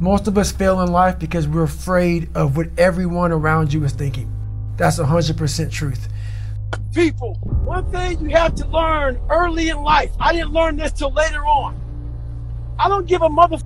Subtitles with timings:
[0.00, 3.92] Most of us fail in life because we're afraid of what everyone around you is
[3.92, 4.30] thinking.
[4.76, 6.08] That's 100% truth.
[6.92, 7.34] People,
[7.64, 10.10] one thing you have to learn early in life.
[10.18, 11.80] I didn't learn this till later on.
[12.78, 13.58] I don't give a mother.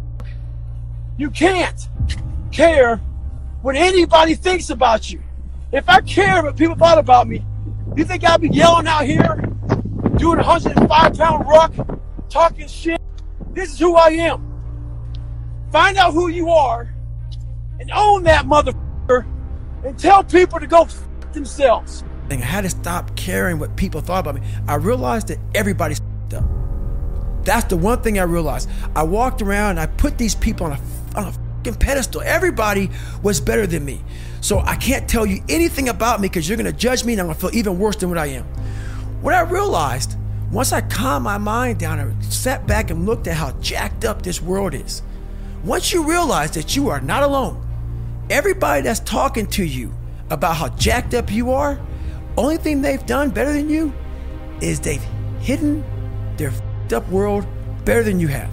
[1.16, 1.88] You can't
[2.52, 2.96] care
[3.62, 5.22] what anybody thinks about you.
[5.72, 7.44] If I care what people thought about me,
[7.96, 9.42] you think I'd be yelling out here,
[10.16, 11.72] doing a 105 pound ruck,
[12.28, 13.00] talking shit?
[13.52, 14.47] This is who I am.
[15.70, 16.92] Find out who you are
[17.80, 19.26] and own that motherfucker
[19.84, 22.04] and tell people to go f- themselves.
[22.30, 24.42] I had to stop caring what people thought about me.
[24.66, 26.00] I realized that everybody's
[26.34, 26.44] up.
[27.44, 28.68] That's the one thing I realized.
[28.94, 31.34] I walked around and I put these people on a, on
[31.66, 32.22] a pedestal.
[32.22, 32.90] Everybody
[33.22, 34.02] was better than me.
[34.40, 37.20] So I can't tell you anything about me because you're going to judge me and
[37.20, 38.44] I'm going to feel even worse than what I am.
[39.22, 40.16] What I realized
[40.50, 44.22] once I calmed my mind down and sat back and looked at how jacked up
[44.22, 45.02] this world is,
[45.64, 47.64] once you realize that you are not alone,
[48.30, 49.92] everybody that's talking to you
[50.30, 51.80] about how jacked up you are,
[52.36, 53.92] only thing they've done better than you
[54.60, 55.02] is they've
[55.40, 55.84] hidden
[56.36, 56.52] their
[56.92, 57.46] up world
[57.84, 58.50] better than you have.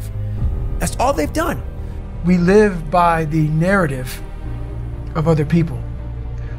[0.79, 1.63] That's all they've done.
[2.25, 4.21] We live by the narrative
[5.15, 5.77] of other people.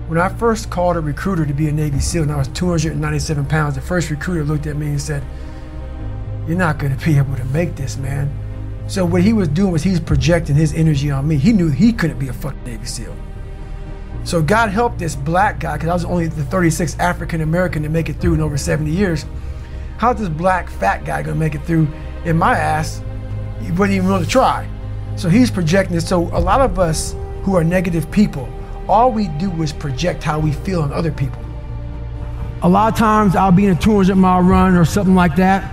[0.06, 3.46] When I first called a recruiter to be a Navy SEAL and I was 297
[3.46, 5.24] pounds, the first recruiter looked at me and said,
[6.46, 8.30] You're not going to be able to make this, man.
[8.88, 11.36] So what he was doing was he's projecting his energy on me.
[11.36, 13.16] He knew he couldn't be a fucking Navy SEAL.
[14.24, 17.88] So God helped this black guy, because I was only the 36th African American to
[17.88, 19.24] make it through in over 70 years.
[19.98, 21.88] How's this black fat guy gonna make it through
[22.24, 23.02] in my ass?
[23.60, 24.68] He wouldn't even want to try.
[25.16, 26.08] So he's projecting this.
[26.08, 28.48] So a lot of us who are negative people,
[28.88, 31.42] all we do is project how we feel on other people.
[32.62, 35.64] A lot of times I'll be in a 200 mile run or something like that,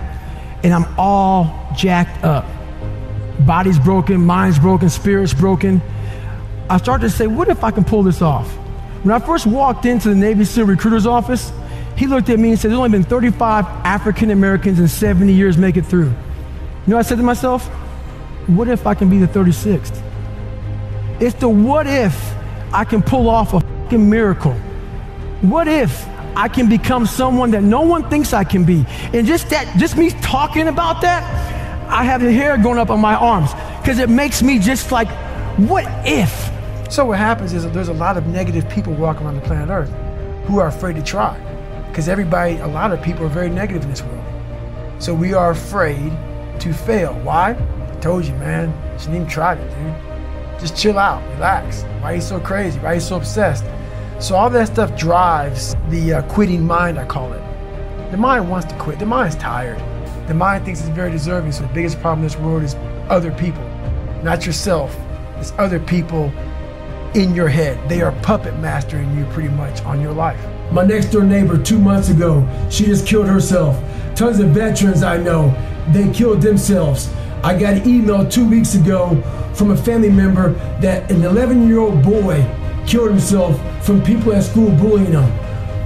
[0.64, 2.46] and I'm all jacked up.
[3.46, 5.82] Body's broken, mind's broken, spirit's broken.
[6.70, 8.50] I started to say, what if I can pull this off?
[9.02, 11.52] When I first walked into the Navy SEAL recruiter's office,
[11.96, 15.58] he looked at me and said, There's only been 35 African Americans in 70 years
[15.58, 16.06] make it through.
[16.06, 16.14] You
[16.86, 17.66] know, I said to myself,
[18.46, 20.02] What if I can be the 36th?
[21.20, 22.34] It's the what if
[22.72, 24.54] I can pull off a fucking miracle.
[25.42, 26.06] What if
[26.36, 28.84] I can become someone that no one thinks I can be?
[29.12, 31.22] And just that, just me talking about that,
[31.88, 35.08] I have the hair going up on my arms because it makes me just like,
[35.58, 36.50] what if?
[36.90, 39.90] So what happens is there's a lot of negative people walking around the planet Earth
[40.46, 41.38] who are afraid to try.
[41.88, 44.24] Because everybody, a lot of people are very negative in this world.
[44.98, 46.12] So we are afraid
[46.60, 47.14] to fail.
[47.20, 47.50] Why?
[47.50, 48.72] I told you, man.
[48.98, 50.60] Shouldn't even try it, dude.
[50.60, 51.82] Just chill out, relax.
[52.00, 52.78] Why are you so crazy?
[52.78, 53.64] Why are you so obsessed?
[54.20, 57.42] So all that stuff drives the uh, quitting mind, I call it.
[58.10, 58.98] The mind wants to quit.
[58.98, 59.82] The mind's tired.
[60.26, 61.52] The mind thinks it's very deserving.
[61.52, 62.74] So the biggest problem in this world is
[63.08, 63.62] other people,
[64.22, 64.96] not yourself.
[65.38, 66.32] It's other people
[67.14, 67.88] in your head.
[67.88, 70.40] They are puppet mastering you pretty much on your life.
[70.72, 73.78] My next door neighbor, two months ago, she just killed herself.
[74.16, 75.54] Tons of veterans I know,
[75.88, 77.12] they killed themselves.
[77.42, 79.20] I got an email two weeks ago
[79.54, 82.44] from a family member that an 11 year old boy
[82.86, 85.24] killed himself from people at school bullying him.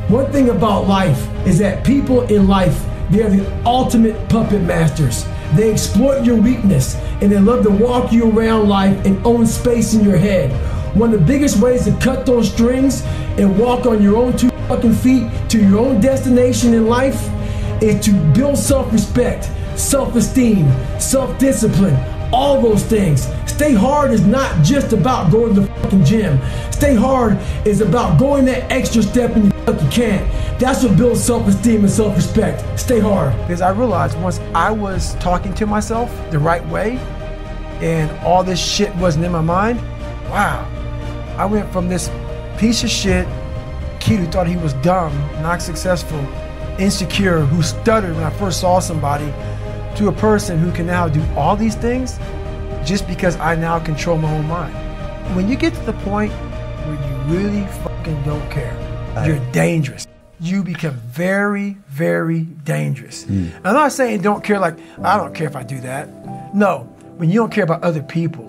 [0.09, 5.25] One thing about life is that people in life, they are the ultimate puppet masters.
[5.55, 9.95] They exploit your weakness and they love to walk you around life and own space
[9.95, 10.53] in your head.
[10.95, 13.03] One of the biggest ways to cut those strings
[13.39, 17.31] and walk on your own two fucking feet to your own destination in life
[17.83, 20.71] is to build self-respect, self-esteem,
[21.01, 21.97] self-discipline,
[22.33, 23.29] all those things.
[23.47, 26.39] Stay hard is not just about going to the fucking gym.
[26.71, 29.35] Stay hard is about going that extra step
[29.69, 30.59] and you can't.
[30.59, 32.79] That's what builds self-esteem and self-respect.
[32.79, 33.33] Stay hard.
[33.43, 36.99] Because I realized once I was talking to myself the right way
[37.81, 39.81] and all this shit wasn't in my mind,
[40.31, 40.67] wow.
[41.37, 42.11] I went from this
[42.59, 43.27] piece of shit
[44.01, 46.19] kid who thought he was dumb, not successful,
[46.79, 49.33] insecure, who stuttered when I first saw somebody,
[49.97, 52.19] to a person who can now do all these things
[52.85, 54.75] just because I now control my own mind.
[55.35, 58.77] When you get to the point where you really fucking don't care,
[59.27, 60.07] you're dangerous.
[60.41, 63.25] You become very, very dangerous.
[63.25, 63.49] Hmm.
[63.65, 66.55] I'm not saying don't care like, I don't care if I do that.
[66.55, 66.81] No,
[67.17, 68.45] when you don't care about other people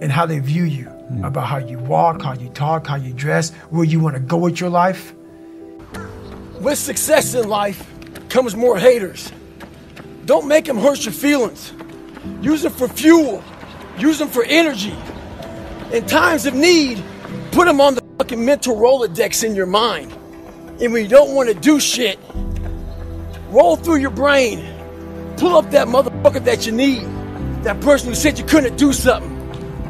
[0.00, 0.90] and how they view you,
[1.22, 4.36] about how you walk, how you talk, how you dress, where you want to go
[4.36, 5.14] with your life.
[6.60, 7.86] With success in life
[8.28, 9.30] comes more haters.
[10.24, 11.72] Don't make them hurt your feelings.
[12.40, 13.42] Use them for fuel.
[13.98, 14.94] Use them for energy.
[15.92, 17.02] In times of need,
[17.50, 20.12] put them on the fucking mental Rolodex in your mind.
[20.80, 22.20] And when you don't want to do shit,
[23.48, 24.64] roll through your brain.
[25.38, 27.02] Pull up that motherfucker that you need.
[27.64, 29.28] That person who said you couldn't do something.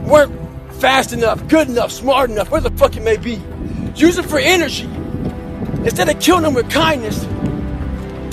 [0.07, 0.33] weren't
[0.77, 3.39] fast enough, good enough, smart enough, where the fuck it may be.
[3.97, 4.89] Use it for energy.
[5.85, 7.21] Instead of killing them with kindness,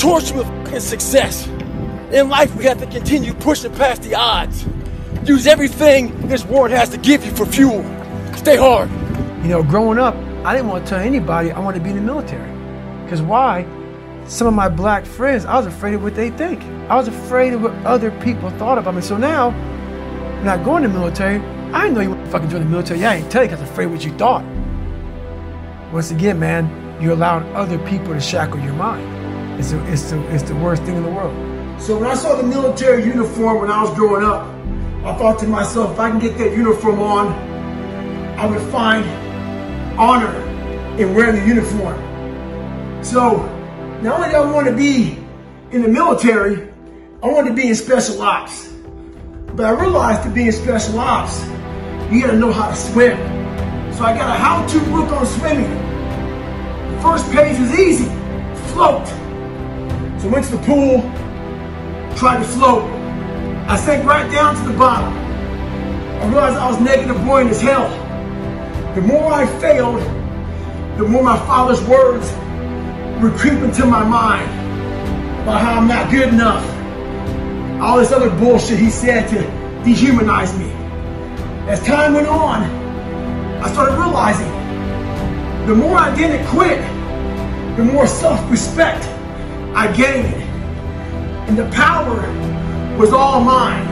[0.02, 1.46] torture them with fucking success.
[2.14, 4.66] In life, we have to continue pushing past the odds.
[5.26, 7.84] Use everything this world has to give you for fuel.
[8.38, 8.90] Stay hard.
[9.42, 10.16] You know, growing up,
[10.46, 12.52] I didn't want to tell anybody I wanted to be in the military.
[13.04, 13.66] Because why?
[14.28, 16.62] Some of my black friends, I was afraid of what they think.
[16.90, 19.02] I was afraid of what other people thought about me.
[19.02, 19.52] So now,
[20.40, 21.40] when I go in the military,
[21.74, 23.00] I know you fucking join the military.
[23.00, 24.44] Yeah, I ain't tell you because I was afraid of what you thought.
[25.94, 29.60] Once again, man, you allowed other people to shackle your mind.
[29.60, 31.82] It's the, it's, the, it's the worst thing in the world.
[31.82, 34.46] So when I saw the military uniform when I was growing up,
[35.06, 37.28] I thought to myself, if I can get that uniform on,
[38.38, 39.06] I would find
[40.00, 40.34] honor
[40.98, 43.04] in wearing the uniform.
[43.04, 43.44] So
[44.02, 45.20] not only do I want to be
[45.72, 46.72] in the military,
[47.22, 48.70] I want to be in special ops.
[49.56, 51.44] But I realized to be in special ops,
[52.10, 53.18] you gotta know how to swim.
[53.94, 55.70] So I got a how-to book on swimming.
[55.70, 58.06] The first page was easy,
[58.72, 59.06] float.
[60.18, 61.02] So I went to the pool,
[62.16, 62.84] tried to float.
[63.68, 65.14] I sank right down to the bottom.
[65.14, 67.99] I realized I was negatively buoyant as hell.
[68.96, 70.02] The more I failed,
[70.98, 72.26] the more my father's words
[73.22, 74.50] would creep into my mind
[75.44, 76.66] about how I'm not good enough.
[77.82, 79.36] All this other bullshit he said to
[79.84, 80.72] dehumanize me.
[81.70, 82.64] As time went on,
[83.62, 84.50] I started realizing
[85.68, 86.80] the more I didn't quit,
[87.78, 89.06] the more self-respect
[89.76, 90.44] I gained.
[91.48, 92.18] And the power
[92.98, 93.88] was all mine.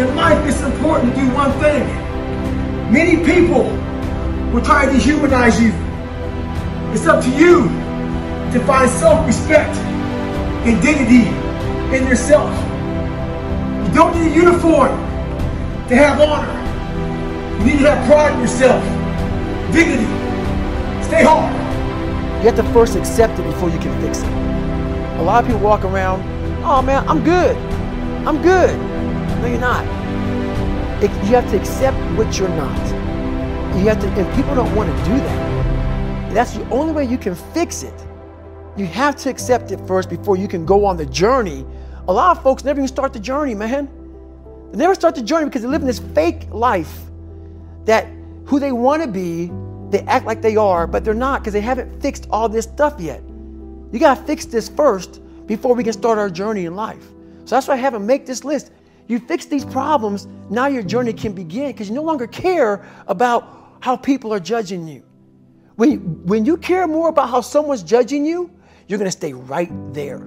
[0.00, 2.05] In life, it's important to do one thing.
[2.90, 3.64] Many people
[4.52, 5.72] will try to dehumanize you.
[6.94, 7.64] It's up to you
[8.52, 9.76] to find self-respect
[10.66, 11.28] and dignity
[11.96, 12.50] in yourself.
[13.86, 14.90] You don't need a uniform
[15.88, 16.52] to have honor.
[17.58, 18.82] You need to have pride in yourself,
[19.72, 20.06] dignity.
[21.04, 21.52] Stay hard.
[22.38, 24.28] You have to first accept it before you can fix it.
[25.18, 26.22] A lot of people walk around,
[26.64, 27.56] oh man, I'm good.
[28.26, 28.78] I'm good.
[29.40, 29.95] No, you're not.
[31.02, 32.74] You have to accept what you're not.
[33.76, 36.32] You have to, and people don't want to do that.
[36.32, 37.92] That's the only way you can fix it.
[38.78, 41.66] You have to accept it first before you can go on the journey.
[42.08, 43.90] A lot of folks never even start the journey, man.
[44.72, 47.02] They never start the journey because they live in this fake life
[47.84, 48.06] that
[48.46, 49.50] who they want to be,
[49.90, 52.98] they act like they are, but they're not because they haven't fixed all this stuff
[52.98, 53.22] yet.
[53.92, 57.04] You got to fix this first before we can start our journey in life.
[57.44, 58.72] So that's why I have them make this list.
[59.08, 63.78] You fix these problems, now your journey can begin because you no longer care about
[63.80, 65.02] how people are judging you.
[65.76, 68.50] When, when you care more about how someone's judging you,
[68.88, 70.26] you're going to stay right there.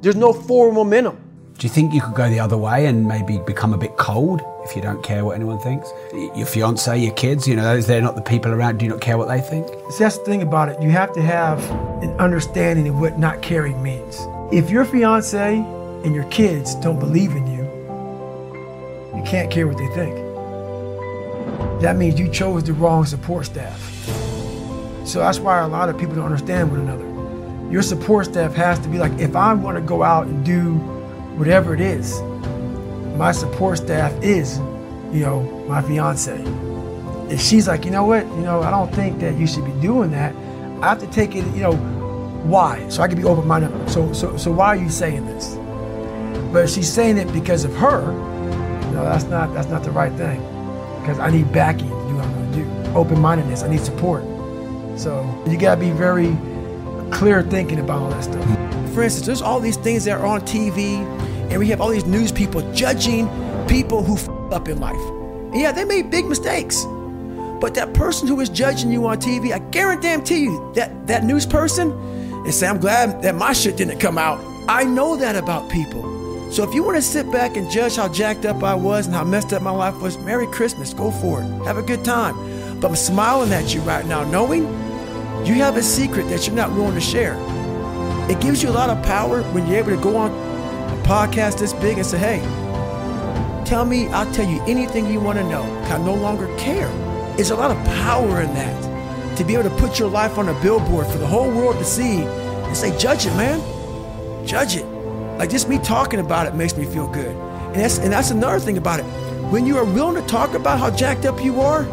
[0.00, 1.18] There's no forward momentum.
[1.58, 4.42] Do you think you could go the other way and maybe become a bit cold
[4.64, 5.90] if you don't care what anyone thinks?
[6.12, 8.78] Your fiance, your kids, you know, those they're not the people around.
[8.78, 9.68] Do you not care what they think?
[9.90, 10.82] See, that's the thing about it.
[10.82, 11.62] You have to have
[12.02, 14.26] an understanding of what not caring means.
[14.52, 15.56] If your fiance
[16.04, 17.51] and your kids don't believe in you,
[19.22, 20.16] you can't care what they think.
[21.80, 23.80] That means you chose the wrong support staff.
[25.06, 27.70] So that's why a lot of people don't understand one another.
[27.70, 30.74] Your support staff has to be like, if I'm going to go out and do
[31.38, 32.20] whatever it is,
[33.16, 34.58] my support staff is,
[35.12, 36.42] you know, my fiance.
[37.32, 39.72] If she's like, you know what, you know, I don't think that you should be
[39.80, 40.34] doing that,
[40.82, 41.76] I have to take it, you know,
[42.44, 42.88] why?
[42.88, 43.88] So I can be open minded.
[43.88, 45.54] So, so, so why are you saying this?
[46.52, 48.12] But she's saying it because of her,
[48.92, 50.40] no, that's not that's not the right thing.
[51.00, 52.90] Because I need backing to do what I'm to do.
[52.94, 53.62] Open mindedness.
[53.62, 54.22] I need support.
[54.96, 56.36] So you got to be very
[57.10, 58.44] clear thinking about all that stuff.
[58.94, 60.98] For instance, there's all these things that are on TV,
[61.50, 63.28] and we have all these news people judging
[63.66, 65.00] people who f- up in life.
[65.52, 66.84] And yeah, they made big mistakes.
[67.60, 71.46] But that person who is judging you on TV, I guarantee you that that news
[71.46, 71.92] person
[72.46, 74.40] is say, I'm glad that my shit didn't come out.
[74.68, 76.02] I know that about people.
[76.52, 79.16] So if you want to sit back and judge how jacked up I was and
[79.16, 80.92] how messed up my life was, Merry Christmas.
[80.92, 81.46] Go for it.
[81.64, 82.78] Have a good time.
[82.78, 84.64] But I'm smiling at you right now, knowing
[85.46, 87.38] you have a secret that you're not willing to share.
[88.30, 91.58] It gives you a lot of power when you're able to go on a podcast
[91.58, 92.40] this big and say, hey,
[93.64, 95.62] tell me, I'll tell you anything you want to know.
[95.84, 96.88] I no longer care.
[97.36, 99.38] There's a lot of power in that.
[99.38, 101.84] To be able to put your life on a billboard for the whole world to
[101.86, 103.58] see and say, judge it, man.
[104.46, 104.91] Judge it.
[105.38, 107.34] Like just me talking about it makes me feel good.
[107.36, 109.04] And that's and that's another thing about it.
[109.50, 111.84] When you are willing to talk about how jacked up you are,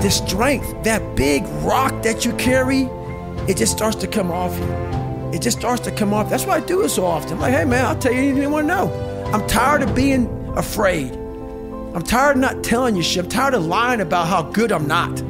[0.00, 2.82] the strength, that big rock that you carry,
[3.48, 4.94] it just starts to come off you.
[5.32, 6.30] It just starts to come off.
[6.30, 7.34] That's why I do it so often.
[7.34, 9.30] I'm like, hey man, I'll tell you anything you want to know.
[9.32, 11.12] I'm tired of being afraid.
[11.94, 13.24] I'm tired of not telling you shit.
[13.24, 15.22] I'm tired of lying about how good I'm not.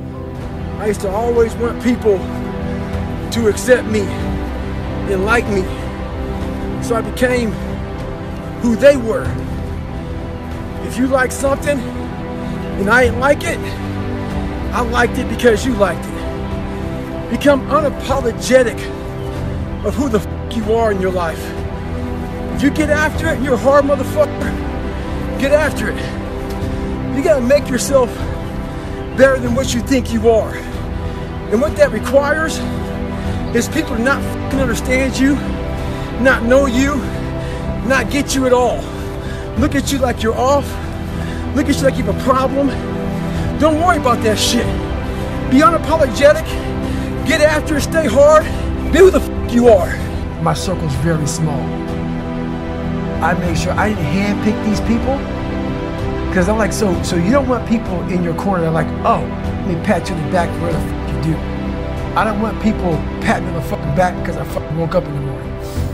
[0.78, 5.62] I used to always want people to accept me and like me.
[6.84, 7.50] So I became
[8.60, 9.24] who they were.
[10.86, 16.04] If you like something and I didn't like it, I liked it because you liked
[16.04, 17.30] it.
[17.30, 18.78] Become unapologetic
[19.86, 21.42] of who the f- you are in your life.
[22.54, 25.40] If you get after it, you're a hard motherfucker.
[25.40, 25.96] Get after it.
[27.16, 28.14] You gotta make yourself
[29.16, 30.54] better than what you think you are.
[31.50, 32.58] And what that requires
[33.56, 35.36] is people to not fucking understand you,
[36.22, 36.96] not know you,
[37.86, 38.80] not get you at all.
[39.58, 40.66] Look at you like you're off.
[41.54, 42.68] Look at you like you have a problem.
[43.58, 44.66] Don't worry about that shit.
[45.50, 46.46] Be unapologetic.
[47.26, 47.82] Get after it.
[47.82, 48.44] Stay hard.
[48.92, 49.96] Be who the fuck you are.
[50.42, 51.60] My circle's very small.
[53.22, 55.16] I make sure I didn't handpick these people
[56.28, 58.88] because I'm like, so so you don't want people in your corner that are like,
[59.06, 59.22] oh,
[59.66, 61.38] let me pat you on the back for the fuck you do.
[62.16, 62.92] I don't want people
[63.22, 65.33] patting me on the fucking back because I fucking woke up in the morning.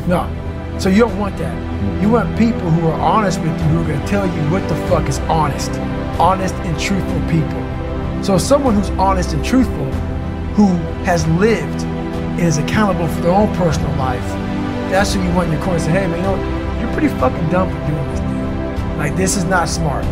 [0.07, 0.77] No.
[0.79, 2.03] So you don't want that.
[2.03, 4.67] You want people who are honest with you, who are going to tell you what
[4.69, 5.71] the fuck is honest.
[6.19, 8.25] Honest and truthful people.
[8.25, 9.93] So someone who's honest and truthful,
[10.55, 10.69] who
[11.05, 14.27] has lived and is accountable for their own personal life,
[14.91, 15.79] that's who you want in your corner.
[15.79, 18.99] Say, hey man, you know, you're pretty fucking dumb for doing this, dude.
[18.99, 20.05] Like this is not smart.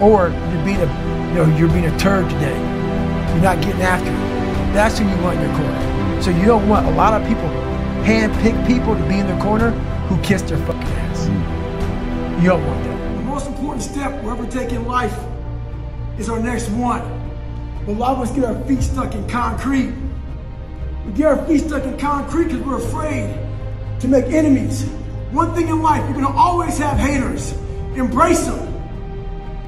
[0.00, 0.86] Or you're being a,
[1.28, 2.58] you know, you're being a turd today.
[3.32, 4.74] You're not getting after it.
[4.74, 6.22] That's who you want in your corner.
[6.22, 7.48] So you don't want a lot of people
[8.06, 9.72] hand-pick people to be in their corner
[10.06, 11.26] who kiss their fucking ass.
[11.26, 12.40] Mm.
[12.40, 13.16] You don't want that.
[13.16, 15.18] The most important step we're ever taking in life
[16.16, 17.02] is our next one.
[17.88, 19.92] A lot of us get our feet stuck in concrete.
[21.04, 23.40] We get our feet stuck in concrete because we're afraid
[23.98, 24.84] to make enemies.
[25.32, 27.54] One thing in life, you're gonna always have haters.
[27.96, 28.72] Embrace them.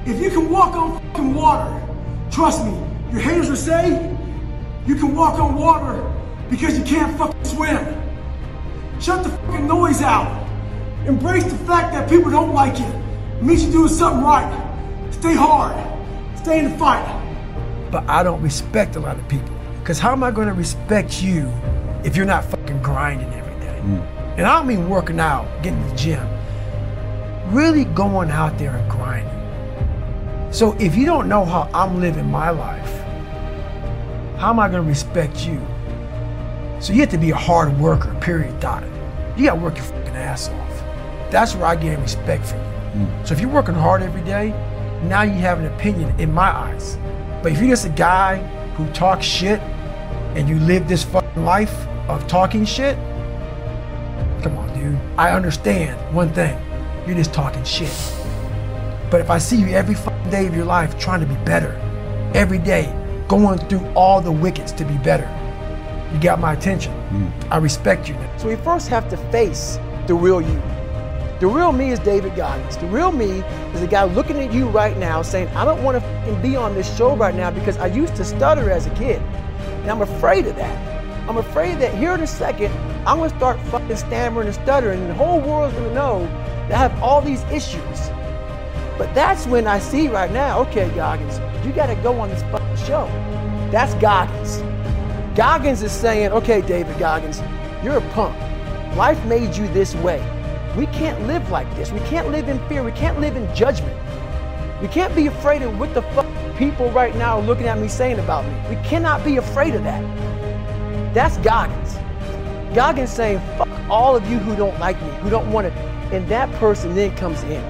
[0.05, 1.81] If you can walk on fucking water,
[2.31, 2.71] trust me,
[3.11, 4.15] your haters will say
[4.87, 6.09] you can walk on water
[6.49, 7.98] because you can't fucking swim.
[8.99, 10.45] Shut the fucking noise out.
[11.05, 12.85] Embrace the fact that people don't like you.
[12.85, 14.49] It means you're doing something right.
[15.11, 15.73] Stay hard.
[16.37, 17.05] Stay in the fight.
[17.91, 19.55] But I don't respect a lot of people.
[19.79, 21.49] Because how am I going to respect you
[22.03, 23.79] if you're not fucking grinding every day?
[23.83, 24.37] Mm.
[24.37, 26.27] And I don't mean working out, getting to the gym.
[27.53, 30.51] Really going out there and grinding.
[30.51, 32.91] So if you don't know how I'm living my life,
[34.37, 35.65] how am I going to respect you?
[36.79, 38.83] So you have to be a hard worker, period, dot.
[39.35, 40.83] You got to work your fucking ass off.
[41.29, 42.61] That's where I gain respect for you.
[42.61, 43.27] Mm.
[43.27, 44.49] So if you're working hard every day,
[45.03, 46.97] now you have an opinion in my eyes.
[47.43, 48.37] But if you're just a guy
[48.75, 49.59] who talks shit
[50.35, 52.95] and you live this fucking life of talking shit,
[54.41, 54.97] come on, dude.
[55.17, 56.57] I understand one thing.
[57.05, 57.93] You're just talking shit.
[59.11, 61.73] But if I see you every fucking day of your life trying to be better,
[62.33, 62.95] every day
[63.27, 65.27] going through all the wickets to be better,
[66.13, 66.93] you got my attention.
[67.09, 67.51] Mm.
[67.51, 68.17] I respect you.
[68.37, 70.61] So we first have to face the real you.
[71.39, 72.75] The real me is David Goggins.
[72.77, 73.39] The real me
[73.73, 76.75] is a guy looking at you right now saying, I don't want to be on
[76.75, 79.21] this show right now because I used to stutter as a kid.
[79.81, 81.29] And I'm afraid of that.
[81.29, 82.73] I'm afraid that here in a second,
[83.07, 86.23] I'm going to start fucking stammering and stuttering, and the whole world's going to know
[86.67, 88.09] that I have all these issues.
[88.97, 92.41] But that's when I see right now, okay, Goggins, you got to go on this
[92.43, 93.05] fucking show.
[93.71, 94.61] That's Goggins.
[95.35, 97.41] Goggins is saying, okay, David Goggins,
[97.83, 98.35] you're a punk.
[98.95, 100.19] Life made you this way.
[100.75, 101.91] We can't live like this.
[101.91, 102.83] We can't live in fear.
[102.83, 103.97] We can't live in judgment.
[104.81, 106.25] We can't be afraid of what the fuck
[106.57, 108.75] people right now are looking at me saying about me.
[108.75, 110.03] We cannot be afraid of that.
[111.13, 111.97] That's Goggins.
[112.73, 115.73] Goggins saying, fuck all of you who don't like me, who don't want it.
[116.11, 117.63] And that person then comes in.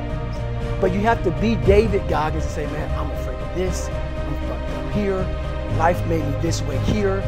[0.80, 3.90] But you have to be David Goggins and say, man, I'm afraid of this.
[3.90, 5.22] I'm fucked up here.
[5.78, 7.22] Life made me this way here.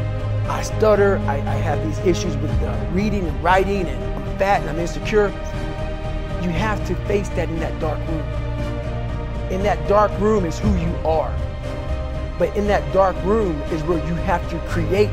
[0.52, 1.18] I stutter.
[1.20, 4.80] I, I have these issues with uh, reading and writing, and I'm fat and I'm
[4.80, 5.28] insecure.
[6.44, 8.20] You have to face that in that dark room.
[9.50, 11.34] In that dark room is who you are.
[12.38, 15.10] But in that dark room is where you have to create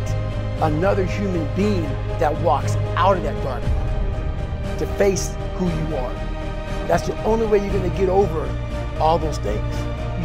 [0.60, 1.84] another human being
[2.18, 6.12] that walks out of that dark room to face who you are.
[6.88, 8.48] That's the only way you're going to get over
[8.98, 9.76] all those things.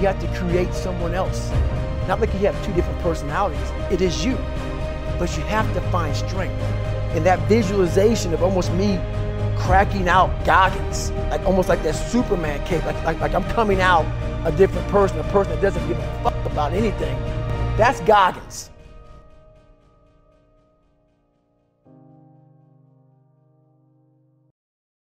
[0.01, 1.51] You have to create someone else.
[2.07, 3.71] Not like you have two different personalities.
[3.91, 4.37] It is you.
[5.19, 6.59] But you have to find strength.
[7.15, 8.99] And that visualization of almost me
[9.57, 14.05] cracking out Goggins, like almost like that Superman cape, like, like, like I'm coming out
[14.45, 17.17] a different person, a person that doesn't give a fuck about anything.
[17.77, 18.69] That's Goggins.